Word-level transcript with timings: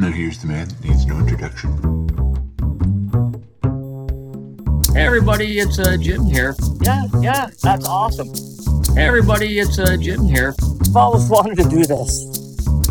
Now 0.00 0.10
here's 0.10 0.38
the 0.38 0.46
man 0.46 0.66
that 0.66 0.82
needs 0.82 1.04
no 1.04 1.18
introduction. 1.18 1.70
Hey 4.94 5.04
everybody, 5.04 5.58
it's 5.58 5.78
uh, 5.78 5.98
Jim 5.98 6.24
here. 6.24 6.56
Yeah, 6.80 7.04
yeah, 7.20 7.50
that's 7.62 7.86
awesome. 7.86 8.32
Hey 8.96 9.04
everybody, 9.04 9.58
it's 9.58 9.78
uh, 9.78 9.98
Jim 9.98 10.24
here. 10.24 10.54
I've 10.86 10.96
always 10.96 11.28
wanted 11.28 11.58
to 11.58 11.68
do 11.68 11.84
this. 11.84 12.24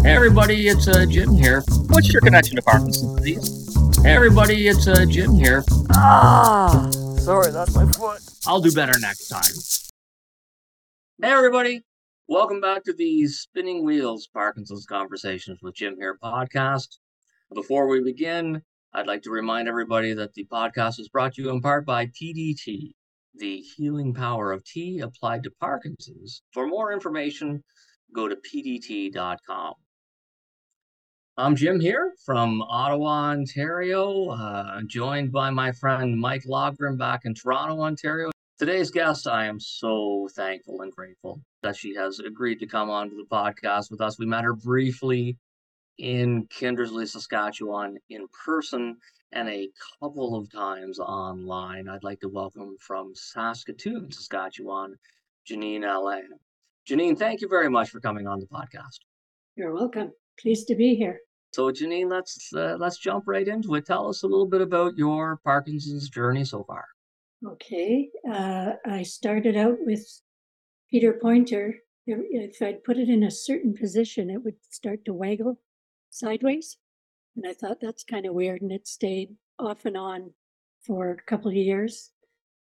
Hey 0.03 0.13
everybody, 0.13 0.67
it's 0.67 0.87
uh, 0.87 1.07
Jim 1.07 1.33
here. 1.33 1.63
What's 1.87 2.13
your 2.13 2.21
connection 2.21 2.57
to 2.57 2.61
Parkinson's 2.61 3.15
disease? 3.15 4.03
Hey 4.03 4.13
everybody, 4.13 4.67
it's 4.67 4.87
uh, 4.87 5.03
Jim 5.07 5.33
here. 5.33 5.63
Ah, 5.89 6.91
sorry, 7.17 7.49
that's 7.49 7.73
my 7.73 7.91
foot. 7.91 8.21
I'll 8.45 8.61
do 8.61 8.71
better 8.71 8.99
next 8.99 9.29
time. 9.29 9.89
Hey 11.19 11.31
everybody, 11.31 11.81
welcome 12.29 12.61
back 12.61 12.83
to 12.83 12.93
the 12.93 13.25
Spinning 13.25 13.83
Wheels 13.83 14.29
Parkinson's 14.31 14.85
Conversations 14.85 15.57
with 15.63 15.73
Jim 15.73 15.95
here 15.97 16.15
podcast. 16.23 16.99
Before 17.55 17.87
we 17.87 18.03
begin, 18.03 18.61
I'd 18.93 19.07
like 19.07 19.23
to 19.23 19.31
remind 19.31 19.67
everybody 19.67 20.13
that 20.13 20.35
the 20.35 20.45
podcast 20.45 20.99
is 20.99 21.09
brought 21.09 21.33
to 21.33 21.41
you 21.41 21.49
in 21.49 21.59
part 21.59 21.87
by 21.87 22.05
PD 22.05 22.55
Tea, 22.55 22.93
the 23.33 23.57
healing 23.57 24.13
power 24.13 24.51
of 24.51 24.63
tea 24.63 24.99
applied 24.99 25.41
to 25.41 25.51
Parkinson's. 25.59 26.43
For 26.53 26.67
more 26.67 26.93
information, 26.93 27.63
go 28.13 28.27
to 28.27 28.35
PDTea.com. 28.35 29.73
I'm 31.35 31.55
Jim 31.55 31.79
here 31.79 32.13
from 32.23 32.61
Ottawa, 32.61 33.31
Ontario, 33.31 34.29
uh, 34.29 34.81
joined 34.85 35.31
by 35.31 35.49
my 35.49 35.71
friend 35.71 36.19
Mike 36.19 36.43
Loghrin 36.43 36.95
back 36.95 37.21
in 37.25 37.33
Toronto, 37.33 37.81
Ontario. 37.81 38.29
Today's 38.59 38.91
guest, 38.91 39.25
I 39.25 39.45
am 39.45 39.57
so 39.57 40.27
thankful 40.35 40.81
and 40.81 40.91
grateful 40.91 41.39
that 41.63 41.77
she 41.77 41.95
has 41.95 42.19
agreed 42.19 42.59
to 42.59 42.67
come 42.67 42.89
on 42.89 43.09
to 43.09 43.15
the 43.15 43.23
podcast 43.23 43.89
with 43.89 44.01
us. 44.01 44.19
We 44.19 44.25
met 44.25 44.43
her 44.43 44.53
briefly 44.53 45.37
in 45.97 46.45
Kindersley, 46.47 47.07
Saskatchewan 47.07 47.97
in 48.09 48.25
person 48.45 48.97
and 49.31 49.47
a 49.47 49.69
couple 50.01 50.35
of 50.35 50.51
times 50.51 50.99
online. 50.99 51.87
I'd 51.87 52.03
like 52.03 52.19
to 52.19 52.27
welcome 52.27 52.75
from 52.81 53.13
Saskatoon, 53.15 54.11
Saskatchewan, 54.11 54.97
Jeannine 55.45 55.85
Alain. 55.85 56.27
Jeannine, 56.85 57.15
thank 57.15 57.39
you 57.39 57.47
very 57.47 57.69
much 57.69 57.89
for 57.89 58.01
coming 58.01 58.27
on 58.27 58.41
the 58.41 58.47
podcast. 58.47 58.99
You're 59.55 59.73
welcome. 59.73 60.11
Pleased 60.37 60.67
to 60.67 60.75
be 60.75 60.95
here. 60.95 61.19
So, 61.53 61.71
Jeannine, 61.71 62.09
let's 62.09 62.49
uh, 62.53 62.75
let's 62.77 62.97
jump 62.97 63.23
right 63.25 63.47
into 63.47 63.75
it. 63.75 63.85
Tell 63.85 64.09
us 64.09 64.23
a 64.23 64.27
little 64.27 64.47
bit 64.47 64.59
about 64.59 64.97
your 64.97 65.39
Parkinson's 65.45 66.09
journey 66.09 66.43
so 66.43 66.65
far. 66.65 66.83
Okay. 67.45 68.09
Uh, 68.29 68.73
I 68.85 69.03
started 69.03 69.55
out 69.55 69.77
with 69.81 70.05
Peter 70.91 71.13
Pointer. 71.13 71.75
If- 72.05 72.61
I'd 72.61 72.83
put 72.83 72.97
it 72.97 73.09
in 73.09 73.23
a 73.23 73.31
certain 73.31 73.73
position, 73.73 74.29
it 74.29 74.43
would 74.43 74.57
start 74.69 75.05
to 75.05 75.13
waggle 75.13 75.61
sideways. 76.09 76.77
And 77.35 77.45
I 77.47 77.53
thought 77.53 77.79
that's 77.79 78.03
kind 78.03 78.25
of 78.25 78.33
weird. 78.33 78.61
And 78.61 78.71
it 78.71 78.87
stayed 78.87 79.35
off 79.57 79.85
and 79.85 79.95
on 79.95 80.33
for 80.85 81.11
a 81.11 81.21
couple 81.21 81.49
of 81.49 81.55
years. 81.55 82.11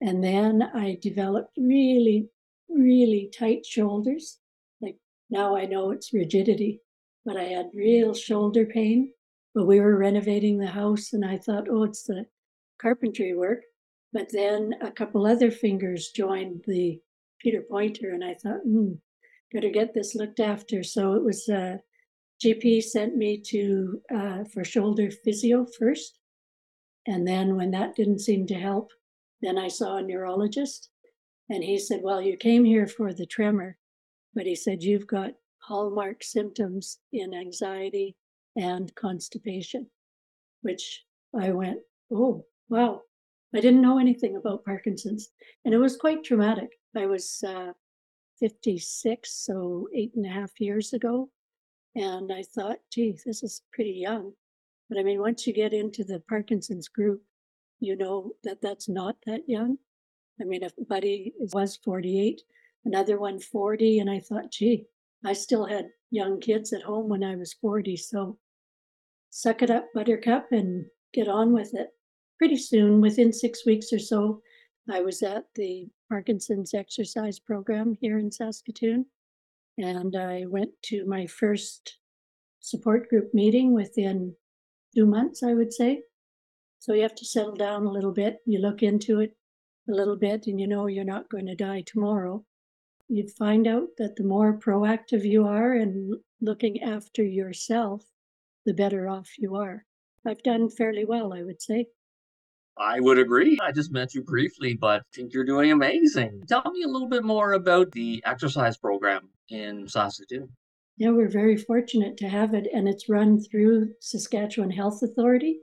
And 0.01 0.23
then 0.23 0.63
I 0.63 0.99
developed 1.01 1.53
really, 1.57 2.29
really 2.69 3.31
tight 3.37 3.65
shoulders. 3.65 4.39
Like 4.81 4.97
now 5.31 5.57
I 5.57 5.67
know 5.67 5.91
it's 5.91 6.13
rigidity, 6.13 6.81
but 7.25 7.37
I 7.37 7.45
had 7.45 7.71
real 7.75 8.15
shoulder 8.15 8.65
pain. 8.67 9.13
But 9.55 9.67
we 9.67 9.81
were 9.81 9.97
renovating 9.97 10.59
the 10.59 10.67
house 10.67 11.13
and 11.13 11.25
I 11.25 11.39
thought, 11.39 11.69
oh, 11.71 11.85
it's 11.85 12.03
the 12.03 12.27
carpentry 12.81 13.35
work. 13.35 13.63
But 14.17 14.31
then 14.33 14.75
a 14.81 14.91
couple 14.91 15.27
other 15.27 15.51
fingers 15.51 16.09
joined 16.09 16.65
the 16.67 16.99
Peter 17.39 17.61
Pointer, 17.61 18.13
and 18.13 18.25
I 18.25 18.33
thought, 18.33 18.63
hmm, 18.63 18.93
better 19.53 19.69
get 19.69 19.93
this 19.93 20.15
looked 20.15 20.41
after. 20.41 20.83
So 20.83 21.13
it 21.13 21.23
was 21.23 21.47
uh, 21.51 21.77
GP 22.43 22.83
sent 22.83 23.15
me 23.15 23.43
to 23.49 24.01
uh, 24.11 24.45
for 24.45 24.65
shoulder 24.65 25.11
physio 25.11 25.67
first, 25.79 26.19
and 27.07 27.29
then 27.29 27.57
when 27.57 27.73
that 27.73 27.95
didn't 27.95 28.21
seem 28.21 28.47
to 28.47 28.55
help, 28.55 28.91
then 29.43 29.59
I 29.59 29.69
saw 29.69 29.99
a 29.99 30.03
neurologist, 30.03 30.89
and 31.51 31.63
he 31.63 31.79
said, 31.79 32.01
well, 32.03 32.23
you 32.23 32.39
came 32.39 32.65
here 32.65 32.87
for 32.87 33.13
the 33.13 33.27
tremor, 33.27 33.77
but 34.35 34.47
he 34.47 34.57
said 34.57 34.83
you've 34.83 35.07
got 35.07 35.33
hallmark 35.59 36.25
symptoms 36.25 37.01
in 37.13 37.35
anxiety 37.35 38.17
and 38.57 38.95
constipation, 38.95 39.91
which 40.63 41.05
I 41.39 41.51
went, 41.51 41.81
oh 42.11 42.47
wow, 42.71 43.03
I 43.57 43.61
didn't 43.61 43.83
know 43.83 43.99
anything 43.99 44.37
about 44.37 44.65
Parkinson's, 44.65 45.31
and 45.65 45.73
it 45.73 45.79
was 45.79 45.97
quite 45.97 46.25
traumatic. 46.25 46.71
I 46.95 47.07
was 47.07 47.43
uh, 47.47 47.73
56, 48.39 49.33
so 49.33 49.89
eight 49.95 50.13
and 50.15 50.27
a 50.27 50.29
half 50.29 50.61
years 50.61 50.93
ago, 50.93 51.31
and 51.95 52.33
I 52.33 52.43
thought, 52.43 52.79
gee, 52.93 53.19
this 53.25 53.43
is 53.43 53.63
pretty 53.73 53.93
young. 53.93 54.33
But 54.91 54.99
I 54.99 55.03
mean, 55.03 55.21
once 55.21 55.47
you 55.47 55.55
get 55.55 55.73
into 55.73 56.05
the 56.05 56.21
Parkinson's 56.29 56.89
group, 56.89 57.23
you 57.81 57.97
know 57.97 58.33
that 58.45 58.61
that's 58.61 58.89
not 58.89 59.17
that 59.27 59.49
young. 59.49 59.79
I 60.41 60.45
mean, 60.45 60.63
if 60.63 60.73
buddy 60.89 61.33
was 61.55 61.79
48, 61.83 62.43
another 62.85 63.19
one 63.19 63.41
40, 63.41 64.01
and 64.01 64.11
I 64.11 64.21
thought, 64.21 64.53
gee, 64.53 64.85
I 65.25 65.33
still 65.33 65.65
had 65.65 65.89
young 66.11 66.41
kids 66.41 66.73
at 66.73 66.83
home 66.83 67.09
when 67.09 67.25
I 67.25 67.37
was 67.37 67.55
40, 67.55 67.97
so 67.97 68.39
suck 69.31 69.63
it 69.63 69.71
up, 69.71 69.87
buttercup, 69.95 70.53
and 70.53 70.87
get 71.15 71.27
on 71.27 71.53
with 71.53 71.75
it 71.75 71.89
pretty 72.39 72.57
soon, 72.57 73.01
within 73.01 73.33
six 73.33 73.65
weeks 73.67 73.93
or 73.93 73.99
so, 73.99 74.43
I 74.91 75.01
was 75.01 75.23
at 75.23 75.45
the 75.55 75.89
Parkinson's 76.09 76.75
exercise 76.75 77.39
program 77.39 77.97
here 78.01 78.19
in 78.19 78.31
Saskatoon. 78.31 79.07
And 79.79 80.17
I 80.17 80.47
went 80.47 80.71
to 80.85 81.05
my 81.07 81.27
first 81.27 81.99
support 82.61 83.09
group 83.09 83.35
meeting 83.35 83.73
within 83.73 84.35
two 84.95 85.07
months, 85.07 85.43
I 85.43 85.55
would 85.55 85.73
say. 85.73 86.03
So 86.79 86.95
you 86.95 87.03
have 87.03 87.15
to 87.17 87.25
settle 87.25 87.57
down 87.57 87.85
a 87.85 87.91
little 87.91 88.13
bit. 88.13 88.39
You 88.47 88.61
look 88.61 88.83
into 88.83 89.21
it 89.21 89.37
a 89.89 89.93
little 89.93 90.17
bit 90.17 90.47
and 90.47 90.61
you 90.61 90.67
know 90.67 90.87
you're 90.87 91.05
not 91.05 91.29
going 91.29 91.47
to 91.47 91.55
die 91.55 91.83
tomorrow. 91.85 92.45
You'd 93.09 93.31
find 93.31 93.67
out 93.67 93.89
that 93.99 94.17
the 94.17 94.25
more 94.25 94.59
proactive 94.59 95.25
you 95.25 95.47
are 95.47 95.73
and 95.75 96.15
looking 96.41 96.83
after 96.83 97.23
yourself, 97.23 98.05
the 98.65 98.75
better 98.75 99.09
off 99.09 99.31
you 99.39 99.57
are. 99.57 99.85
I've 100.27 100.43
done 100.43 100.69
fairly 100.71 101.05
well, 101.05 101.33
I 101.33 101.43
would 101.43 101.63
say. 101.63 101.87
I 102.79 103.01
would 103.01 103.19
agree. 103.19 103.59
I 103.63 103.73
just 103.73 103.93
met 103.93 104.15
you 104.15 104.23
briefly, 104.23 104.75
but 104.75 105.01
I 105.01 105.05
think 105.15 105.33
you're 105.33 105.45
doing 105.45 105.73
amazing. 105.73 106.43
Tell 106.47 106.63
me 106.71 106.83
a 106.83 106.89
little 106.89 107.09
bit 107.09 107.25
more 107.25 107.53
about 107.53 107.91
the 107.93 108.23
exercise 108.27 108.77
program 108.77 109.31
in 109.49 109.89
Saskatoon. 109.89 110.49
Yeah, 110.99 111.11
we're 111.11 111.29
very 111.29 111.57
fortunate 111.57 112.17
to 112.19 112.29
have 112.29 112.55
it, 112.55 112.67
and 112.73 112.89
it's 112.89 113.09
run 113.09 113.41
through 113.41 113.91
Saskatchewan 114.01 114.71
Health 114.71 115.03
Authority. 115.03 115.61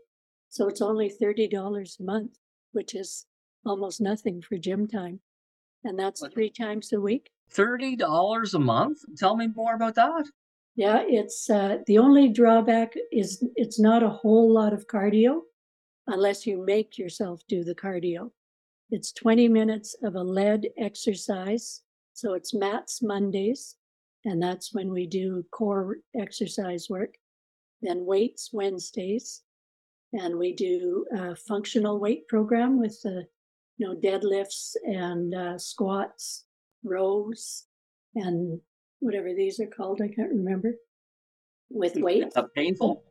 So 0.49 0.67
it's 0.67 0.81
only 0.81 1.11
$30 1.11 1.99
a 1.99 2.03
month, 2.03 2.37
which 2.71 2.95
is 2.95 3.25
almost 3.65 4.01
nothing 4.01 4.41
for 4.41 4.57
gym 4.57 4.87
time. 4.87 5.19
And 5.83 5.97
that's 5.97 6.25
three 6.33 6.49
times 6.49 6.93
a 6.93 7.01
week. 7.01 7.29
$30 7.53 8.53
a 8.53 8.59
month? 8.59 8.99
Tell 9.17 9.35
me 9.35 9.47
more 9.47 9.75
about 9.75 9.95
that. 9.95 10.25
Yeah, 10.75 11.03
it's 11.07 11.49
uh, 11.49 11.79
the 11.85 11.99
only 11.99 12.29
drawback 12.29 12.93
is 13.11 13.45
it's 13.55 13.79
not 13.79 14.01
a 14.01 14.09
whole 14.09 14.51
lot 14.51 14.73
of 14.73 14.87
cardio 14.87 15.41
unless 16.07 16.45
you 16.45 16.63
make 16.63 16.97
yourself 16.97 17.41
do 17.47 17.63
the 17.63 17.75
cardio. 17.75 18.31
It's 18.91 19.11
20 19.13 19.47
minutes 19.47 19.95
of 20.03 20.15
a 20.15 20.23
lead 20.23 20.69
exercise. 20.77 21.81
So 22.13 22.33
it's 22.33 22.53
mats 22.53 23.01
Mondays, 23.01 23.75
and 24.25 24.41
that's 24.41 24.73
when 24.73 24.91
we 24.91 25.07
do 25.07 25.43
core 25.51 25.97
exercise 26.15 26.87
work. 26.89 27.15
Then 27.81 28.05
weights 28.05 28.51
Wednesdays, 28.53 29.41
and 30.13 30.37
we 30.37 30.53
do 30.53 31.05
a 31.17 31.35
functional 31.35 31.99
weight 31.99 32.27
program 32.27 32.79
with 32.79 33.01
the 33.01 33.25
you 33.77 33.87
know 33.87 33.95
deadlifts 33.95 34.75
and 34.85 35.33
uh, 35.33 35.57
squats, 35.57 36.45
rows, 36.83 37.65
and 38.15 38.61
whatever 38.99 39.33
these 39.33 39.59
are 39.59 39.67
called. 39.67 40.01
I 40.01 40.07
can't 40.07 40.29
remember. 40.29 40.75
With 41.69 41.95
weights, 41.95 42.35
painful? 42.55 43.03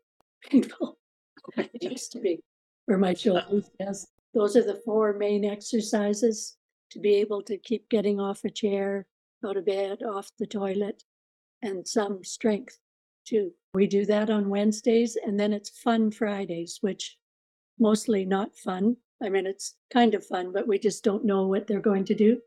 painful. 0.48 0.98
It 1.56 1.82
used 1.82 2.12
to 2.12 2.20
be 2.20 2.40
for 2.86 2.98
my 2.98 3.14
shoulders. 3.14 3.70
Yes, 3.78 4.06
those 4.34 4.56
are 4.56 4.64
the 4.64 4.80
four 4.84 5.12
main 5.12 5.44
exercises 5.44 6.56
to 6.90 6.98
be 7.00 7.14
able 7.14 7.42
to 7.42 7.56
keep 7.56 7.88
getting 7.88 8.20
off 8.20 8.44
a 8.44 8.50
chair, 8.50 9.06
out 9.44 9.56
of 9.56 9.66
bed, 9.66 10.02
off 10.02 10.28
the 10.38 10.46
toilet, 10.46 11.02
and 11.62 11.86
some 11.86 12.22
strength 12.22 12.78
too. 13.24 13.52
We 13.74 13.86
do 13.86 14.04
that 14.06 14.30
on 14.30 14.50
Wednesdays, 14.50 15.16
and 15.16 15.38
then 15.38 15.52
it's 15.52 15.70
Fun 15.70 16.10
Fridays, 16.10 16.78
which 16.80 17.16
mostly 17.78 18.24
not 18.24 18.56
fun. 18.56 18.96
I 19.22 19.28
mean, 19.28 19.46
it's 19.46 19.76
kind 19.92 20.14
of 20.14 20.26
fun, 20.26 20.52
but 20.52 20.66
we 20.66 20.78
just 20.78 21.04
don't 21.04 21.24
know 21.24 21.46
what 21.46 21.66
they're 21.66 21.80
going 21.80 22.04
to 22.06 22.14
do. 22.14 22.38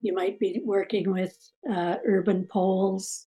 You 0.00 0.14
might 0.14 0.38
be 0.38 0.60
working 0.64 1.10
with 1.10 1.36
uh, 1.70 1.96
urban 2.04 2.46
poles 2.50 3.26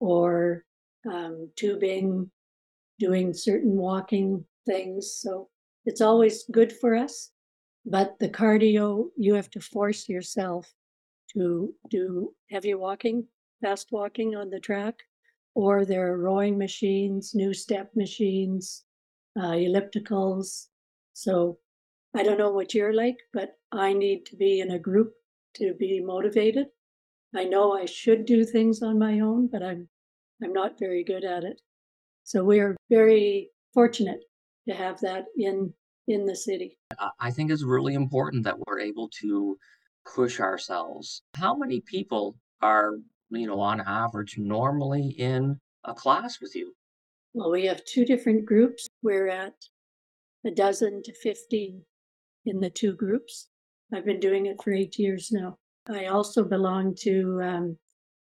or 0.00 0.64
um, 1.10 1.50
tubing, 1.56 2.30
doing 2.98 3.34
certain 3.34 3.76
walking 3.76 4.44
things. 4.66 5.18
So 5.20 5.48
it's 5.86 6.00
always 6.00 6.44
good 6.50 6.72
for 6.72 6.94
us. 6.94 7.30
But 7.86 8.18
the 8.18 8.28
cardio, 8.28 9.06
you 9.16 9.34
have 9.34 9.50
to 9.50 9.60
force 9.60 10.08
yourself 10.08 10.70
to 11.32 11.72
do 11.88 12.34
heavy 12.50 12.74
walking, 12.74 13.26
fast 13.62 13.88
walking 13.92 14.34
on 14.34 14.50
the 14.50 14.58
track, 14.58 14.96
or 15.54 15.84
there 15.84 16.12
are 16.12 16.18
rowing 16.18 16.58
machines, 16.58 17.34
new 17.34 17.54
step 17.54 17.90
machines, 17.94 18.84
uh, 19.38 19.52
ellipticals. 19.52 20.66
So 21.12 21.58
I 22.14 22.24
don't 22.24 22.38
know 22.38 22.50
what 22.50 22.74
you're 22.74 22.92
like, 22.92 23.18
but 23.32 23.52
I 23.70 23.92
need 23.92 24.26
to 24.26 24.36
be 24.36 24.60
in 24.60 24.72
a 24.72 24.78
group 24.78 25.12
to 25.54 25.72
be 25.74 26.00
motivated. 26.00 26.66
I 27.34 27.44
know 27.44 27.72
I 27.72 27.84
should 27.84 28.26
do 28.26 28.44
things 28.44 28.82
on 28.82 28.98
my 28.98 29.20
own, 29.20 29.46
but 29.46 29.62
I'm 29.62 29.88
I'm 30.42 30.52
not 30.52 30.78
very 30.78 31.02
good 31.02 31.24
at 31.24 31.44
it. 31.44 31.60
So 32.24 32.44
we 32.44 32.60
are 32.60 32.76
very 32.90 33.50
fortunate 33.72 34.20
to 34.68 34.74
have 34.74 35.00
that 35.00 35.24
in 35.36 35.72
in 36.08 36.24
the 36.24 36.36
city. 36.36 36.78
I- 37.18 37.30
think 37.32 37.50
it's 37.50 37.64
really 37.64 37.94
important 37.94 38.44
that 38.44 38.58
we're 38.66 38.78
able 38.80 39.08
to 39.20 39.58
push 40.14 40.38
ourselves. 40.38 41.22
How 41.34 41.56
many 41.56 41.80
people 41.80 42.36
are, 42.62 42.98
you 43.30 43.46
know, 43.48 43.58
on 43.58 43.80
average 43.80 44.38
normally 44.38 45.08
in 45.18 45.58
a 45.84 45.92
class 45.94 46.40
with 46.40 46.54
you? 46.54 46.72
Well, 47.34 47.50
we 47.50 47.66
have 47.66 47.84
two 47.84 48.04
different 48.04 48.44
groups. 48.46 48.86
We're 49.02 49.28
at 49.28 49.54
a 50.44 50.50
dozen 50.52 51.02
to 51.02 51.12
15 51.12 51.84
in 52.46 52.60
the 52.60 52.70
two 52.70 52.94
groups. 52.94 53.48
I've 53.92 54.04
been 54.04 54.20
doing 54.20 54.46
it 54.46 54.62
for 54.62 54.72
eight 54.72 54.96
years 54.98 55.30
now. 55.32 55.58
I 55.88 56.06
also 56.06 56.44
belong 56.44 56.94
to 57.00 57.40
um, 57.42 57.78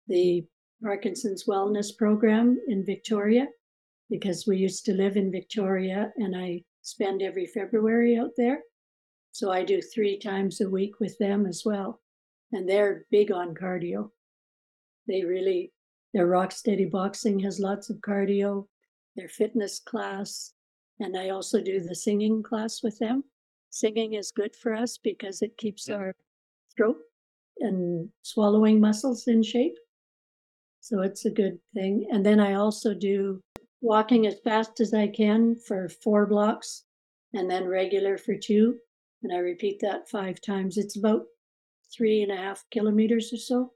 the 0.08 0.46
Parkinson's 0.82 1.46
Wellness 1.46 1.96
Program 1.98 2.60
in 2.68 2.86
Victoria 2.86 3.48
because 4.10 4.46
we 4.48 4.58
used 4.58 4.86
to 4.86 4.94
live 4.94 5.18
in 5.18 5.32
Victoria 5.32 6.12
and 6.18 6.36
I 6.36 6.64
spend 6.82 7.22
every 7.22 7.46
February 7.46 8.18
out 8.18 8.32
there. 8.38 8.60
So 9.32 9.52
I 9.52 9.64
do 9.64 9.82
three 9.82 10.20
times 10.20 10.62
a 10.62 10.70
week 10.70 11.00
with 11.00 11.18
them 11.18 11.46
as 11.46 11.64
well. 11.66 12.02
And 12.52 12.70
they're 12.70 13.06
big 13.10 13.32
on 13.32 13.56
cardio. 13.56 14.10
They 15.08 15.24
really, 15.24 15.72
their 16.14 16.28
rock 16.28 16.52
steady 16.52 16.86
boxing 16.86 17.40
has 17.40 17.60
lots 17.60 17.90
of 17.90 17.98
cardio, 17.98 18.68
their 19.16 19.28
fitness 19.30 19.80
class. 19.80 20.54
And 21.00 21.18
I 21.18 21.30
also 21.30 21.62
do 21.62 21.80
the 21.80 21.96
singing 21.96 22.44
class 22.44 22.84
with 22.84 23.00
them. 23.00 23.24
Singing 23.72 24.14
is 24.14 24.32
good 24.32 24.56
for 24.56 24.76
us 24.76 25.00
because 25.00 25.42
it 25.42 25.58
keeps 25.58 25.88
Yeah. 25.88 25.96
our 25.96 26.16
throat 26.78 26.98
and 27.60 28.10
swallowing 28.22 28.80
muscles 28.80 29.28
in 29.28 29.42
shape. 29.42 29.78
So 30.80 31.02
it's 31.02 31.26
a 31.26 31.32
good 31.32 31.60
thing. 31.74 32.08
And 32.12 32.24
then 32.26 32.40
I 32.40 32.54
also 32.54 32.94
do 32.94 33.42
walking 33.84 34.26
as 34.26 34.40
fast 34.40 34.80
as 34.80 34.94
I 34.94 35.08
can 35.08 35.56
for 35.56 35.90
four 35.90 36.26
blocks 36.26 36.86
and 37.34 37.52
then 37.52 37.68
regular 37.68 38.18
for 38.18 38.36
two. 38.36 38.78
And 39.22 39.32
I 39.34 39.38
repeat 39.38 39.80
that 39.82 40.10
five 40.10 40.42
times. 40.42 40.78
It's 40.78 40.96
about 40.98 41.24
three 41.96 42.24
and 42.24 42.32
a 42.32 42.36
half 42.38 42.64
kilometers 42.72 43.32
or 43.34 43.38
so. 43.38 43.72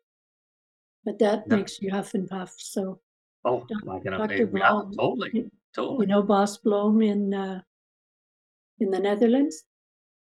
But 1.05 1.19
that 1.19 1.47
makes 1.47 1.81
you 1.81 1.91
huff 1.91 2.13
and 2.15 2.27
puff. 2.27 2.55
So, 2.57 2.99
Oh, 3.45 3.61
can 3.61 3.79
Dr. 3.85 4.35
yeah, 4.35 4.43
Bloem. 4.45 4.95
totally, 4.97 5.29
you 5.33 5.51
totally. 5.75 6.05
know, 6.05 6.21
Bas 6.23 6.57
Bloem 6.57 7.05
in, 7.05 7.33
uh, 7.33 7.61
in 8.79 8.89
the 8.89 8.99
Netherlands? 8.99 9.63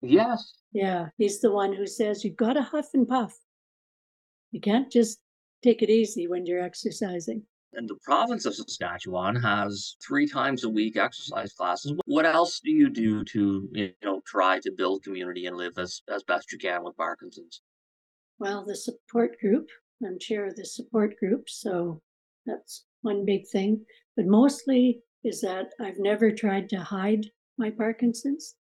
Yes. 0.00 0.54
Yeah, 0.72 1.08
he's 1.18 1.40
the 1.40 1.50
one 1.52 1.74
who 1.74 1.86
says 1.86 2.24
you've 2.24 2.36
got 2.36 2.54
to 2.54 2.62
huff 2.62 2.88
and 2.94 3.06
puff. 3.06 3.36
You 4.52 4.60
can't 4.60 4.90
just 4.90 5.18
take 5.62 5.82
it 5.82 5.90
easy 5.90 6.26
when 6.28 6.46
you're 6.46 6.62
exercising. 6.62 7.42
And 7.72 7.88
the 7.88 7.96
province 8.02 8.46
of 8.46 8.54
Saskatchewan 8.54 9.36
has 9.36 9.96
three 10.06 10.26
times 10.28 10.64
a 10.64 10.68
week 10.68 10.96
exercise 10.96 11.52
classes. 11.52 11.94
What 12.04 12.26
else 12.26 12.60
do 12.60 12.70
you 12.70 12.90
do 12.90 13.24
to, 13.24 13.68
you 13.72 13.94
know, 14.02 14.20
try 14.26 14.60
to 14.60 14.72
build 14.72 15.02
community 15.04 15.46
and 15.46 15.56
live 15.56 15.78
as, 15.78 16.02
as 16.08 16.22
best 16.24 16.52
you 16.52 16.58
can 16.58 16.82
with 16.84 16.96
Parkinson's? 16.96 17.62
Well, 18.40 18.64
the 18.64 18.74
support 18.74 19.38
group, 19.38 19.68
I'm 20.04 20.18
chair 20.18 20.46
of 20.46 20.56
the 20.56 20.64
support 20.64 21.16
group, 21.16 21.48
so 21.48 22.02
that's 22.44 22.86
one 23.02 23.24
big 23.24 23.46
thing. 23.46 23.86
But 24.16 24.26
mostly 24.26 25.04
is 25.22 25.40
that 25.42 25.72
I've 25.78 25.98
never 26.00 26.32
tried 26.32 26.68
to 26.70 26.80
hide 26.82 27.30
my 27.56 27.70
Parkinson's, 27.70 28.56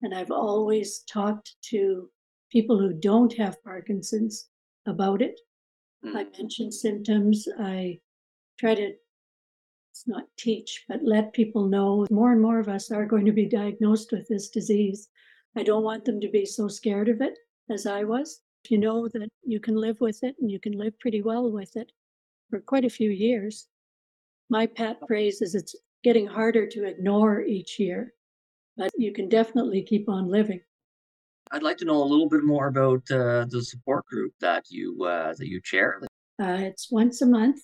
and 0.00 0.14
I've 0.14 0.30
always 0.30 1.00
talked 1.00 1.56
to 1.70 2.10
people 2.50 2.78
who 2.78 2.94
don't 2.94 3.34
have 3.34 3.62
Parkinson's 3.62 4.48
about 4.86 5.20
it. 5.20 5.38
I 6.14 6.24
Mm, 6.24 6.32
mention 6.38 6.72
symptoms. 6.72 7.48
I 7.58 8.00
try 8.58 8.74
to, 8.74 8.92
not 10.06 10.24
teach, 10.36 10.84
but 10.88 11.00
let 11.02 11.32
people 11.32 11.66
know 11.66 12.06
more 12.10 12.32
and 12.32 12.42
more 12.42 12.58
of 12.58 12.68
us 12.68 12.90
are 12.90 13.06
going 13.06 13.24
to 13.24 13.32
be 13.32 13.46
diagnosed 13.46 14.10
with 14.12 14.26
this 14.28 14.48
disease. 14.48 15.08
I 15.56 15.62
don't 15.62 15.84
want 15.84 16.04
them 16.04 16.20
to 16.20 16.28
be 16.28 16.44
so 16.44 16.68
scared 16.68 17.08
of 17.08 17.20
it 17.20 17.34
as 17.70 17.86
I 17.86 18.04
was. 18.04 18.40
If 18.64 18.70
you 18.70 18.78
know 18.78 19.08
that 19.08 19.28
you 19.44 19.60
can 19.60 19.76
live 19.76 20.00
with 20.00 20.22
it 20.22 20.34
and 20.40 20.50
you 20.50 20.58
can 20.58 20.72
live 20.72 20.98
pretty 20.98 21.22
well 21.22 21.50
with 21.50 21.76
it 21.76 21.92
for 22.50 22.60
quite 22.60 22.84
a 22.84 22.90
few 22.90 23.10
years, 23.10 23.68
my 24.50 24.66
pet 24.66 24.98
phrase 25.06 25.40
is 25.42 25.54
it's 25.54 25.76
getting 26.02 26.26
harder 26.26 26.66
to 26.66 26.84
ignore 26.84 27.42
each 27.42 27.78
year, 27.78 28.14
but 28.76 28.90
you 28.96 29.12
can 29.12 29.28
definitely 29.28 29.82
keep 29.82 30.08
on 30.08 30.28
living. 30.28 30.60
I'd 31.52 31.62
like 31.62 31.76
to 31.78 31.84
know 31.84 32.02
a 32.02 32.04
little 32.04 32.28
bit 32.28 32.42
more 32.42 32.66
about 32.68 33.02
uh, 33.10 33.46
the 33.48 33.62
support 33.62 34.04
group 34.06 34.32
that 34.40 34.64
you 34.70 35.04
uh, 35.04 35.34
that 35.34 35.46
you 35.46 35.60
chair. 35.60 36.00
Uh, 36.42 36.58
it's 36.60 36.90
once 36.90 37.22
a 37.22 37.26
month, 37.26 37.60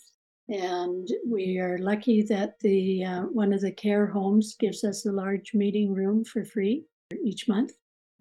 and 0.50 1.08
we 1.25 1.58
are 1.58 1.79
lucky 1.79 2.23
that 2.23 2.58
the 2.61 3.05
uh, 3.05 3.23
one 3.23 3.52
of 3.52 3.61
the 3.61 3.70
care 3.70 4.06
homes 4.06 4.56
gives 4.58 4.82
us 4.82 5.06
a 5.06 5.12
large 5.12 5.55
meeting 5.55 5.94
room 5.94 6.25
for 6.25 6.44
free 6.44 6.85
each 7.25 7.47
month. 7.49 7.73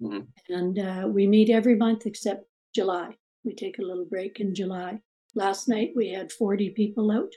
Mhm. 0.01 0.27
And 0.47 0.79
uh, 0.79 1.07
we 1.07 1.27
meet 1.27 1.49
every 1.49 1.75
month 1.75 2.05
except 2.05 2.45
July. 2.73 3.17
We 3.43 3.55
take 3.55 3.79
a 3.79 3.81
little 3.81 4.05
break 4.05 4.39
in 4.39 4.53
July. 4.53 5.01
Last 5.33 5.67
night 5.67 5.93
we 5.95 6.09
had 6.09 6.31
40 6.31 6.69
people 6.71 7.11
out. 7.11 7.33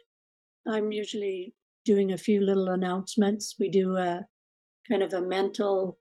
I'm 0.66 0.92
usually 0.92 1.54
doing 1.84 2.12
a 2.12 2.18
few 2.18 2.42
little 2.42 2.68
announcements. 2.68 3.56
We 3.58 3.70
do 3.70 3.96
a 3.96 4.26
kind 4.88 5.02
of 5.02 5.14
a 5.14 5.22
mental, 5.22 5.98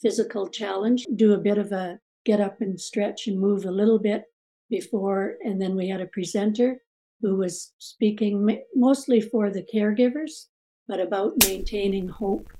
physical 0.00 0.48
challenge, 0.48 1.06
do 1.16 1.32
a 1.32 1.38
bit 1.38 1.58
of 1.58 1.72
a 1.72 1.98
get 2.24 2.40
up 2.40 2.60
and 2.60 2.80
stretch 2.80 3.26
and 3.26 3.40
move 3.40 3.64
a 3.64 3.70
little 3.70 3.98
bit 3.98 4.24
before, 4.70 5.36
and 5.44 5.60
then 5.60 5.74
we 5.76 5.88
had 5.88 6.00
a 6.00 6.06
presenter 6.06 6.80
who 7.24 7.36
was 7.36 7.72
speaking 7.78 8.60
mostly 8.76 9.18
for 9.18 9.48
the 9.48 9.66
caregivers, 9.74 10.48
but 10.86 11.00
about 11.00 11.32
maintaining 11.48 12.06
hope 12.06 12.52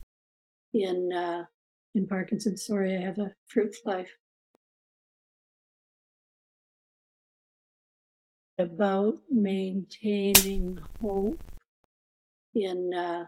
in 0.73 1.13
uh, 1.13 1.45
in 1.95 2.07
Parkinson's. 2.07 2.65
Sorry, 2.65 2.97
I 2.97 3.03
have 3.03 3.19
a 3.19 3.31
fruit 3.47 3.75
fly. 3.83 4.07
About 8.59 9.19
maintaining 9.31 10.79
hope 11.03 11.43
in 12.55 12.95
uh, 12.95 13.27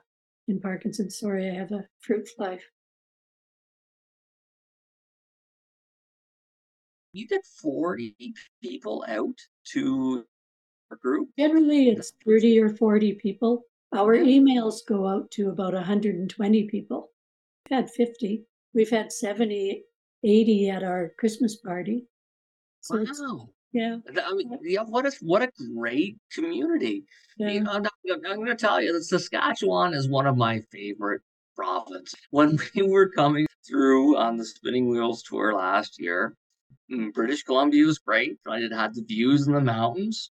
in 0.49 0.59
Parkinson's. 0.59 1.19
Sorry, 1.19 1.51
I 1.51 1.55
have 1.55 1.73
a 1.73 1.87
fruit 2.01 2.27
fly. 2.35 2.59
You 7.13 7.29
get 7.29 7.45
40 7.61 8.15
people 8.63 9.05
out 9.07 9.39
to 9.73 10.25
a 10.91 10.97
group. 10.97 11.29
Generally, 11.39 11.89
it's 11.91 12.13
30 12.25 12.61
or 12.61 12.71
40 12.71 13.15
people. 13.15 13.65
Our 13.93 14.15
Yeah. 14.15 14.41
emails 14.41 14.85
go 14.87 15.07
out 15.07 15.31
to 15.33 15.51
about 15.51 15.75
120 15.75 16.69
people. 16.69 17.13
We've 17.71 17.77
had 17.79 17.91
50. 17.91 18.45
We've 18.75 18.91
had 18.91 19.13
70, 19.13 19.85
80 20.23 20.71
at 20.71 20.83
our 20.83 21.11
Christmas 21.19 21.57
party. 21.57 22.07
So 22.81 23.05
Wow. 23.05 23.51
yeah, 23.73 23.99
I 24.25 24.33
mean, 24.35 24.59
yeah, 24.63 24.85
what 24.85 25.07
a 25.07 25.13
what 25.21 25.43
a 25.43 25.51
great 25.75 26.19
community. 26.33 27.05
You 27.39 27.61
know, 27.61 27.73
I'm, 27.73 27.85
I'm 28.11 28.37
going 28.37 28.47
to 28.47 28.55
tell 28.55 28.81
you 28.81 28.93
that 28.93 29.05
Saskatchewan 29.05 29.93
is 29.95 30.09
one 30.09 30.27
of 30.27 30.37
my 30.37 30.61
favorite 30.73 31.23
province. 31.57 32.15
When 32.31 32.59
we 32.75 32.83
were 32.83 33.09
coming 33.11 33.47
through 33.69 34.17
on 34.17 34.37
the 34.37 34.45
Spinning 34.45 34.89
Wheels 34.89 35.23
tour 35.23 35.55
last 35.55 36.01
year, 36.01 36.37
mm, 36.91 37.13
British 37.13 37.43
Columbia 37.43 37.87
was 37.87 37.99
great. 37.99 38.39
It 38.47 38.73
had 38.73 38.95
the 38.95 39.03
views 39.03 39.47
in 39.47 39.55
the 39.55 39.61
mountains. 39.61 40.31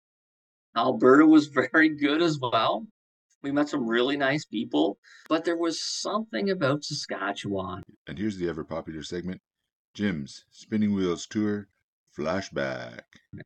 Alberta 0.77 1.27
was 1.27 1.47
very 1.73 1.89
good 1.91 2.23
as 2.23 2.39
well. 2.39 2.87
We 3.43 3.53
met 3.53 3.69
some 3.69 3.87
really 3.87 4.17
nice 4.17 4.45
people, 4.47 4.97
but 5.29 5.45
there 5.45 5.57
was 5.59 5.83
something 5.83 6.49
about 6.51 6.83
Saskatchewan 6.85 7.83
And 8.07 8.19
here's 8.19 8.39
the 8.39 8.49
ever 8.49 8.65
popular 8.65 9.03
segment 9.03 9.41
Jim's 9.95 10.45
Spinning 10.51 10.95
Wheels 10.95 11.27
Tour 11.27 11.69
Flashback. 12.17 13.01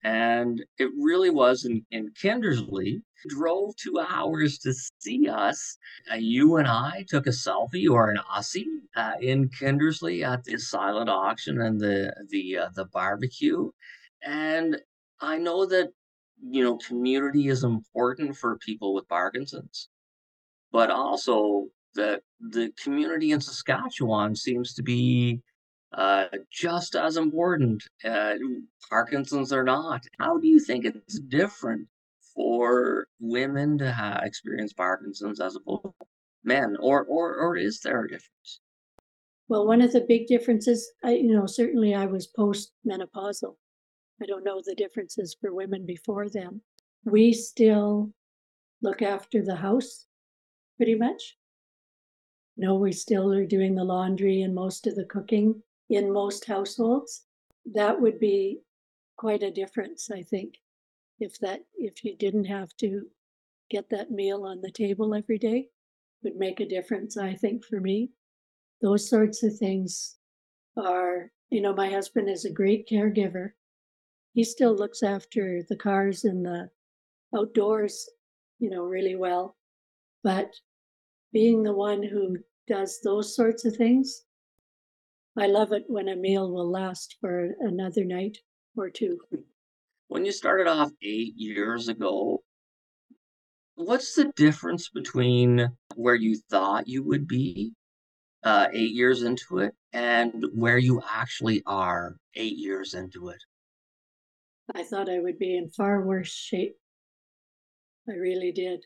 and 0.05 0.63
it 0.79 0.91
really 0.97 1.31
was 1.31 1.65
in, 1.65 1.85
in 1.91 2.11
Kindersley. 2.23 3.01
Drove 3.29 3.75
two 3.77 3.99
hours 3.99 4.59
to 4.59 4.73
see 5.01 5.29
us. 5.29 5.79
Uh, 6.13 6.17
you 6.17 6.57
and 6.57 6.69
I 6.69 7.05
took 7.09 7.27
a 7.27 7.31
selfie 7.31 7.91
or 7.91 8.11
an 8.11 8.19
Aussie 8.33 8.67
uh, 8.95 9.15
in 9.21 9.49
Kindersley 9.49 10.23
at 10.25 10.45
the 10.45 10.59
silent 10.59 11.11
auction 11.11 11.61
and 11.61 11.81
the 11.81 12.13
the 12.31 12.59
uh, 12.59 12.69
the 12.77 12.85
barbecue. 12.85 13.71
And 14.23 14.77
I 15.21 15.39
know 15.39 15.67
that 15.67 15.89
you 16.43 16.63
know 16.63 16.77
community 16.79 17.49
is 17.49 17.65
important 17.65 18.37
for 18.37 18.59
people 18.59 18.95
with 18.95 19.09
Parkinson's, 19.09 19.89
but 20.73 20.91
also 20.91 21.67
that 21.95 22.23
the 22.41 22.73
community 22.83 23.33
in 23.33 23.41
Saskatchewan 23.41 24.37
seems 24.37 24.75
to 24.75 24.83
be 24.83 25.41
uh, 25.93 26.27
just 26.53 26.95
as 26.95 27.17
important. 27.17 27.83
Uh, 28.05 28.35
Parkinson's 28.91 29.53
or 29.53 29.65
not. 29.65 30.03
How 30.19 30.39
do 30.39 30.47
you 30.47 30.61
think 30.61 30.85
it's 30.85 31.19
different 31.19 31.89
for 32.35 33.07
women 33.21 33.79
to 33.79 34.21
experience 34.23 34.73
Parkinson's 34.73 35.41
as 35.41 35.57
opposed 35.57 35.83
to 35.83 36.07
men, 36.45 36.77
or 36.81 37.05
or 37.05 37.37
or 37.37 37.57
is 37.57 37.81
there 37.81 38.05
a 38.05 38.09
difference? 38.09 38.61
Well, 39.49 39.67
one 39.67 39.81
of 39.81 39.93
the 39.93 40.05
big 40.07 40.27
differences, 40.27 40.93
I, 41.03 41.13
you 41.13 41.33
know, 41.33 41.47
certainly 41.47 41.95
I 41.95 42.05
was 42.05 42.27
post-menopausal. 42.27 43.57
I 44.21 44.27
don't 44.27 44.45
know 44.45 44.61
the 44.65 44.75
differences 44.75 45.37
for 45.41 45.55
women 45.55 45.87
before 45.87 46.29
them. 46.29 46.63
We 47.05 47.33
still 47.33 48.13
look 48.83 49.03
after 49.03 49.45
the 49.45 49.57
house 49.57 50.07
pretty 50.77 50.95
much. 50.95 51.37
No, 52.57 52.75
we 52.75 52.93
still 52.93 53.33
are 53.33 53.47
doing 53.47 53.75
the 53.75 53.85
laundry 53.85 54.43
and 54.43 54.55
most 54.55 54.87
of 54.87 54.97
the 54.97 55.05
cooking 55.05 55.63
in 55.89 56.13
most 56.13 56.45
households. 56.45 57.25
That 57.73 58.01
would 58.01 58.19
be 58.19 58.61
quite 59.17 59.43
a 59.43 59.51
difference, 59.51 60.11
I 60.11 60.23
think, 60.23 60.55
if 61.21 61.39
that 61.41 61.61
if 61.77 62.05
you 62.05 62.17
didn't 62.17 62.45
have 62.45 62.77
to 62.79 63.03
get 63.71 63.91
that 63.91 64.11
meal 64.11 64.45
on 64.45 64.61
the 64.61 64.71
table 64.71 65.15
every 65.15 65.39
day 65.39 65.69
would 66.23 66.37
make 66.37 66.61
a 66.61 66.69
difference, 66.69 67.17
I 67.17 67.35
think, 67.35 67.65
for 67.65 67.81
me. 67.81 68.11
Those 68.83 69.09
sorts 69.09 69.43
of 69.43 69.57
things 69.57 70.17
are, 70.77 71.31
you 71.51 71.61
know, 71.61 71.75
my 71.75 71.91
husband 71.91 72.29
is 72.29 72.45
a 72.45 72.53
great 72.53 72.89
caregiver. 72.89 73.51
He 74.35 74.45
still 74.45 74.75
looks 74.75 75.03
after 75.03 75.63
the 75.69 75.77
cars 75.77 76.25
and 76.25 76.45
the 76.45 76.71
outdoors, 77.37 78.09
you 78.59 78.71
know, 78.71 78.83
really 78.83 79.17
well. 79.17 79.57
But 80.23 80.53
being 81.33 81.63
the 81.63 81.75
one 81.75 82.03
who 82.03 82.39
does 82.67 83.01
those 83.03 83.35
sorts 83.35 83.65
of 83.65 83.77
things, 83.77 84.25
I 85.37 85.47
love 85.47 85.73
it 85.73 85.85
when 85.87 86.09
a 86.09 86.17
meal 86.17 86.51
will 86.51 86.71
last 86.71 87.17
for 87.21 87.51
another 87.61 88.05
night 88.05 88.39
or 88.77 88.91
two. 88.91 89.19
When 90.09 90.25
you 90.25 90.33
started 90.33 90.67
off 90.67 90.91
eight 91.03 91.35
years 91.37 91.89
ago, 91.89 92.43
what's 93.77 94.15
the 94.15 94.33
difference 94.37 94.89
between 94.89 95.71
where 95.95 96.15
you 96.15 96.37
thought 96.51 96.89
you 96.89 97.03
would 97.05 97.29
be 97.29 97.73
uh, 98.43 98.69
eight 98.73 98.93
years 98.93 99.23
into 99.23 99.59
it 99.59 99.75
and 99.93 100.45
where 100.55 100.79
you 100.79 101.03
actually 101.09 101.63
are 101.67 102.17
eight 102.35 102.57
years 102.57 102.95
into 102.95 103.29
it? 103.29 103.43
I 104.75 104.83
thought 104.83 105.11
I 105.11 105.19
would 105.21 105.39
be 105.39 105.57
in 105.57 105.71
far 105.71 106.03
worse 106.03 106.33
shape. 106.33 106.77
I 108.09 108.13
really 108.13 108.53
did. 108.53 108.85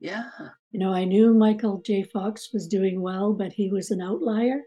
Yeah. 0.00 0.30
You 0.72 0.80
know, 0.80 0.92
I 0.92 1.04
knew 1.04 1.32
Michael 1.32 1.80
J. 1.84 2.02
Fox 2.02 2.50
was 2.52 2.66
doing 2.66 3.00
well, 3.00 3.32
but 3.32 3.52
he 3.52 3.70
was 3.70 3.90
an 3.90 4.02
outlier. 4.02 4.62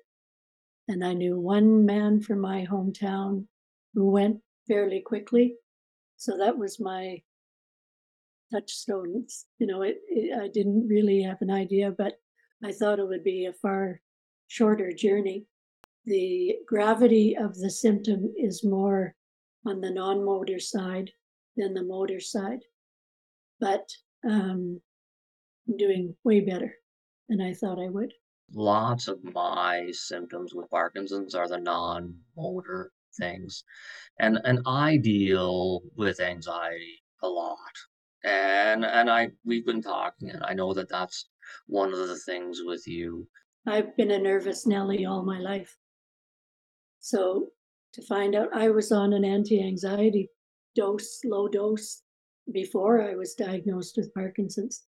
And 0.87 1.03
I 1.03 1.13
knew 1.13 1.39
one 1.39 1.85
man 1.85 2.21
from 2.21 2.39
my 2.39 2.65
hometown 2.65 3.45
who 3.93 4.09
went 4.09 4.37
fairly 4.67 5.01
quickly. 5.01 5.55
So 6.17 6.37
that 6.37 6.57
was 6.57 6.79
my 6.79 7.21
touchstone. 8.53 9.25
You 9.59 9.67
know, 9.67 9.81
it, 9.81 9.97
it, 10.07 10.39
I 10.39 10.47
didn't 10.47 10.87
really 10.87 11.21
have 11.23 11.41
an 11.41 11.51
idea, 11.51 11.91
but 11.91 12.13
I 12.63 12.71
thought 12.71 12.99
it 12.99 13.07
would 13.07 13.23
be 13.23 13.45
a 13.45 13.53
far 13.53 13.99
shorter 14.47 14.91
journey. 14.91 15.45
The 16.05 16.55
gravity 16.67 17.35
of 17.35 17.55
the 17.55 17.69
symptom 17.69 18.33
is 18.37 18.63
more 18.63 19.15
on 19.65 19.81
the 19.81 19.91
non 19.91 20.23
motor 20.23 20.59
side 20.59 21.11
than 21.57 21.73
the 21.73 21.83
motor 21.83 22.19
side. 22.19 22.59
But 23.59 23.87
um, 24.29 24.81
I'm 25.67 25.77
doing 25.77 26.15
way 26.23 26.41
better 26.41 26.73
than 27.29 27.41
I 27.41 27.53
thought 27.53 27.79
I 27.79 27.89
would. 27.89 28.13
Lots 28.53 29.07
of 29.07 29.23
my 29.23 29.87
symptoms 29.91 30.53
with 30.53 30.69
Parkinson's 30.69 31.33
are 31.33 31.47
the 31.47 31.57
non 31.57 32.15
motor 32.37 32.91
things. 33.17 33.63
And 34.19 34.39
and 34.43 34.59
I 34.65 34.97
deal 34.97 35.81
with 35.95 36.19
anxiety 36.19 37.03
a 37.23 37.27
lot. 37.27 37.57
And 38.23 38.85
and 38.85 39.09
I 39.09 39.29
we've 39.43 39.65
been 39.65 39.81
talking 39.81 40.29
and 40.29 40.43
I 40.43 40.53
know 40.53 40.73
that 40.73 40.89
that's 40.89 41.29
one 41.67 41.91
of 41.91 42.07
the 42.07 42.17
things 42.19 42.61
with 42.63 42.87
you. 42.87 43.27
I've 43.67 43.95
been 43.97 44.11
a 44.11 44.19
nervous 44.19 44.67
Nelly 44.67 45.05
all 45.05 45.23
my 45.23 45.39
life. 45.39 45.77
So 46.99 47.49
to 47.95 48.05
find 48.05 48.35
out 48.35 48.49
I 48.53 48.69
was 48.69 48.91
on 48.91 49.13
an 49.13 49.25
anti-anxiety 49.25 50.29
dose, 50.75 51.21
low 51.23 51.47
dose, 51.47 52.03
before 52.51 53.01
I 53.01 53.15
was 53.15 53.33
diagnosed 53.33 53.97
with 53.97 54.13
Parkinson's. 54.13 54.83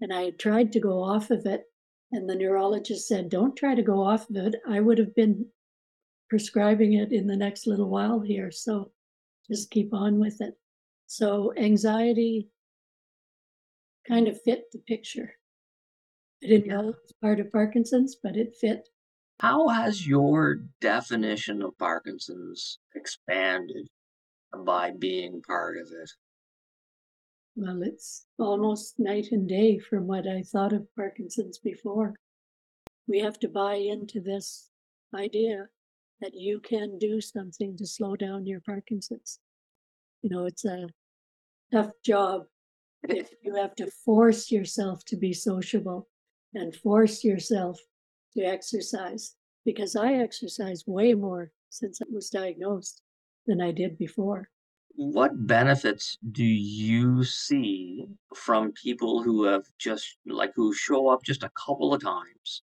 And 0.00 0.12
I 0.12 0.22
had 0.22 0.38
tried 0.38 0.72
to 0.72 0.80
go 0.80 1.02
off 1.02 1.30
of 1.30 1.46
it. 1.46 1.64
And 2.12 2.28
the 2.28 2.34
neurologist 2.34 3.06
said, 3.06 3.28
Don't 3.28 3.56
try 3.56 3.74
to 3.74 3.82
go 3.82 4.02
off 4.02 4.28
of 4.30 4.36
it. 4.36 4.56
I 4.68 4.80
would 4.80 4.98
have 4.98 5.14
been 5.14 5.46
prescribing 6.28 6.94
it 6.94 7.12
in 7.12 7.26
the 7.26 7.36
next 7.36 7.66
little 7.66 7.88
while 7.88 8.20
here. 8.20 8.50
So 8.50 8.92
just 9.50 9.70
keep 9.70 9.94
on 9.94 10.18
with 10.18 10.40
it. 10.40 10.54
So 11.06 11.52
anxiety 11.56 12.50
kind 14.06 14.28
of 14.28 14.40
fit 14.42 14.64
the 14.72 14.78
picture. 14.80 15.32
I 16.42 16.48
didn't 16.48 16.68
know 16.68 16.90
it 16.90 16.96
was 17.02 17.14
part 17.20 17.40
of 17.40 17.52
Parkinson's, 17.52 18.16
but 18.22 18.36
it 18.36 18.54
fit. 18.60 18.88
How 19.40 19.68
has 19.68 20.04
your 20.04 20.56
definition 20.80 21.62
of 21.62 21.78
Parkinson's 21.78 22.80
expanded 22.96 23.86
by 24.64 24.90
being 24.90 25.42
part 25.42 25.76
of 25.76 25.86
it? 25.92 26.10
Well, 27.54 27.82
it's 27.82 28.26
almost 28.38 28.98
night 28.98 29.28
and 29.30 29.48
day 29.48 29.78
from 29.78 30.08
what 30.08 30.26
I 30.26 30.42
thought 30.42 30.72
of 30.72 30.92
Parkinson's 30.96 31.58
before. 31.58 32.14
We 33.06 33.20
have 33.20 33.38
to 33.40 33.48
buy 33.48 33.74
into 33.74 34.20
this 34.20 34.70
idea 35.14 35.68
that 36.20 36.34
you 36.34 36.58
can 36.58 36.98
do 36.98 37.20
something 37.20 37.76
to 37.76 37.86
slow 37.86 38.16
down 38.16 38.44
your 38.44 38.60
Parkinson's. 38.60 39.38
You 40.22 40.30
know, 40.30 40.46
it's 40.46 40.64
a 40.64 40.88
tough 41.72 41.92
job 42.04 42.46
if 43.04 43.30
you 43.44 43.54
have 43.54 43.76
to 43.76 43.88
force 44.04 44.50
yourself 44.50 45.04
to 45.04 45.16
be 45.16 45.32
sociable 45.32 46.08
and 46.54 46.74
force 46.74 47.22
yourself 47.22 47.78
to 48.38 48.46
exercise 48.46 49.34
because 49.64 49.96
I 49.96 50.14
exercise 50.14 50.84
way 50.86 51.14
more 51.14 51.52
since 51.70 52.00
I 52.00 52.06
was 52.12 52.30
diagnosed 52.30 53.02
than 53.46 53.60
I 53.60 53.72
did 53.72 53.98
before 53.98 54.48
what 54.98 55.46
benefits 55.46 56.18
do 56.32 56.44
you 56.44 57.22
see 57.22 58.04
from 58.34 58.72
people 58.72 59.22
who 59.22 59.44
have 59.44 59.62
just 59.78 60.16
like 60.26 60.50
who 60.56 60.74
show 60.74 61.06
up 61.08 61.22
just 61.22 61.44
a 61.44 61.50
couple 61.50 61.94
of 61.94 62.02
times? 62.02 62.62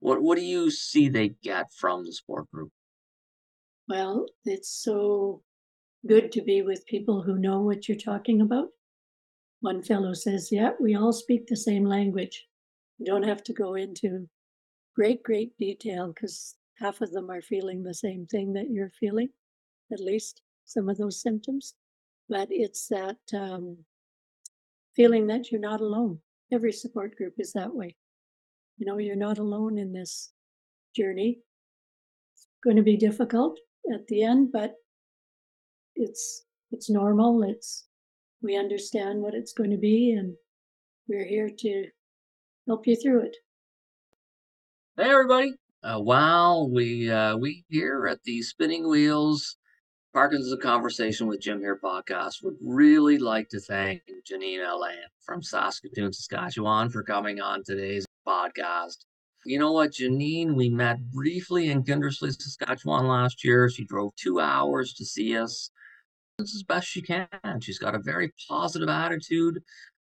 What 0.00 0.20
what 0.20 0.36
do 0.36 0.44
you 0.44 0.68
see 0.72 1.08
they 1.08 1.36
get 1.44 1.72
from 1.72 2.04
the 2.04 2.12
sport 2.12 2.50
group? 2.50 2.72
Well, 3.88 4.26
it's 4.44 4.82
so 4.82 5.42
good 6.08 6.32
to 6.32 6.42
be 6.42 6.60
with 6.60 6.86
people 6.86 7.22
who 7.22 7.38
know 7.38 7.60
what 7.60 7.88
you're 7.88 7.96
talking 7.96 8.40
about. 8.40 8.70
One 9.60 9.80
fellow 9.80 10.12
says, 10.12 10.48
Yeah, 10.50 10.70
we 10.80 10.96
all 10.96 11.12
speak 11.12 11.46
the 11.46 11.56
same 11.56 11.84
language. 11.84 12.48
You 12.98 13.06
don't 13.06 13.28
have 13.28 13.44
to 13.44 13.52
go 13.52 13.74
into 13.76 14.28
great, 14.96 15.22
great 15.22 15.56
detail 15.58 16.08
because 16.08 16.56
half 16.78 17.02
of 17.02 17.12
them 17.12 17.30
are 17.30 17.42
feeling 17.42 17.82
the 17.82 17.94
same 17.94 18.26
thing 18.26 18.54
that 18.54 18.70
you're 18.70 18.92
feeling, 18.98 19.28
at 19.92 20.00
least 20.00 20.40
some 20.64 20.88
of 20.88 20.96
those 20.96 21.20
symptoms, 21.20 21.74
but 22.28 22.48
it's 22.50 22.88
that 22.88 23.18
um, 23.34 23.76
feeling 24.96 25.26
that 25.26 25.52
you're 25.52 25.60
not 25.60 25.82
alone. 25.82 26.18
Every 26.50 26.72
support 26.72 27.14
group 27.16 27.34
is 27.38 27.52
that 27.52 27.74
way. 27.74 27.94
You 28.78 28.86
know, 28.86 28.98
you're 28.98 29.16
not 29.16 29.38
alone 29.38 29.78
in 29.78 29.92
this 29.92 30.32
journey. 30.94 31.40
It's 32.34 32.46
going 32.64 32.76
to 32.76 32.82
be 32.82 32.96
difficult 32.96 33.58
at 33.92 34.06
the 34.08 34.22
end, 34.22 34.50
but 34.52 34.74
it's 35.94 36.44
it's 36.72 36.90
normal. 36.90 37.42
It's 37.42 37.86
we 38.42 38.56
understand 38.56 39.20
what 39.20 39.34
it's 39.34 39.52
going 39.52 39.70
to 39.70 39.78
be, 39.78 40.12
and 40.12 40.34
we're 41.08 41.26
here 41.26 41.50
to 41.58 41.86
help 42.66 42.86
you 42.86 42.96
through 42.96 43.22
it. 43.22 43.36
Hey, 44.98 45.10
everybody! 45.10 45.52
Uh, 45.82 45.98
while 46.00 46.70
we 46.70 47.10
uh, 47.10 47.36
we 47.36 47.66
here 47.68 48.06
at 48.06 48.22
the 48.22 48.40
Spinning 48.40 48.88
Wheels 48.88 49.58
Parkinson's 50.14 50.58
Conversation 50.62 51.26
with 51.26 51.42
Jim 51.42 51.60
here 51.60 51.78
podcast 51.84 52.42
would 52.42 52.56
really 52.62 53.18
like 53.18 53.50
to 53.50 53.60
thank 53.60 54.00
Jeannine 54.26 54.62
Alain 54.62 54.96
from 55.20 55.42
Saskatoon, 55.42 56.14
Saskatchewan 56.14 56.88
for 56.88 57.02
coming 57.02 57.42
on 57.42 57.62
today's 57.62 58.06
podcast. 58.26 59.04
You 59.44 59.58
know 59.58 59.72
what, 59.72 59.92
Jeannine, 59.92 60.54
we 60.54 60.70
met 60.70 61.10
briefly 61.12 61.68
in 61.68 61.84
Kindersley, 61.84 62.32
Saskatchewan 62.32 63.06
last 63.06 63.44
year. 63.44 63.68
She 63.68 63.84
drove 63.84 64.16
two 64.16 64.40
hours 64.40 64.94
to 64.94 65.04
see 65.04 65.36
us. 65.36 65.70
It's 66.38 66.56
as 66.56 66.62
best 66.62 66.86
she 66.88 67.02
can. 67.02 67.28
She's 67.60 67.78
got 67.78 67.94
a 67.94 67.98
very 67.98 68.32
positive 68.48 68.88
attitude. 68.88 69.62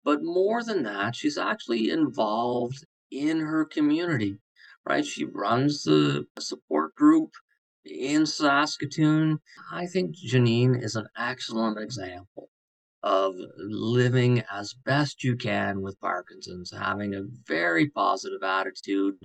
But 0.04 0.22
more 0.22 0.62
than 0.62 0.82
that, 0.82 1.16
she's 1.16 1.38
actually 1.38 1.88
involved 1.88 2.84
in 3.10 3.40
her 3.40 3.64
community, 3.64 4.36
right? 4.86 5.04
She 5.04 5.24
runs 5.24 5.82
the 5.82 6.26
support 6.38 6.94
group 6.94 7.30
in 7.84 8.26
Saskatoon. 8.26 9.38
I 9.72 9.86
think 9.86 10.14
Jeannine 10.14 10.74
is 10.74 10.96
an 10.96 11.06
excellent 11.16 11.78
example 11.78 12.48
of 13.02 13.34
living 13.58 14.42
as 14.50 14.72
best 14.72 15.22
you 15.22 15.36
can 15.36 15.82
with 15.82 16.00
Parkinson's, 16.00 16.72
having 16.72 17.14
a 17.14 17.22
very 17.46 17.90
positive 17.90 18.42
attitude, 18.42 19.16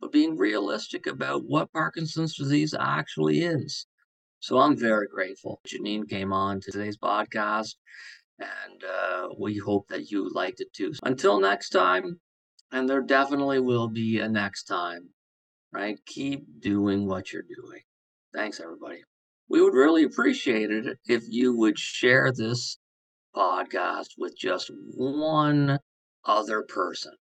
but 0.00 0.10
being 0.10 0.36
realistic 0.36 1.06
about 1.06 1.44
what 1.46 1.72
Parkinson's 1.72 2.36
disease 2.36 2.74
actually 2.78 3.42
is. 3.42 3.86
So 4.40 4.58
I'm 4.58 4.76
very 4.76 5.06
grateful. 5.06 5.60
Jeannine 5.64 6.06
came 6.06 6.32
on 6.32 6.60
to 6.62 6.72
today's 6.72 6.96
podcast. 6.96 7.74
And 8.40 8.82
uh, 8.82 9.28
we 9.38 9.56
hope 9.58 9.86
that 9.88 10.10
you 10.10 10.28
liked 10.34 10.60
it 10.60 10.72
too. 10.72 10.92
Until 11.04 11.38
next 11.38 11.68
time, 11.68 12.18
and 12.72 12.88
there 12.88 13.02
definitely 13.02 13.60
will 13.60 13.88
be 13.88 14.18
a 14.18 14.28
next 14.28 14.64
time, 14.64 15.10
right? 15.72 15.98
Keep 16.06 16.60
doing 16.60 17.06
what 17.06 17.32
you're 17.32 17.42
doing. 17.42 17.82
Thanks, 18.34 18.60
everybody. 18.60 19.02
We 19.48 19.60
would 19.60 19.74
really 19.74 20.04
appreciate 20.04 20.70
it 20.70 20.98
if 21.06 21.24
you 21.28 21.54
would 21.56 21.78
share 21.78 22.32
this 22.32 22.78
podcast 23.36 24.08
with 24.16 24.36
just 24.36 24.70
one 24.94 25.78
other 26.24 26.62
person, 26.62 27.12